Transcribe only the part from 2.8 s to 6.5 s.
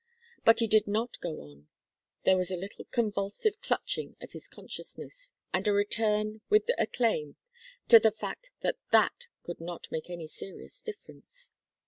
convulsive clutching of his consciousness, and a return,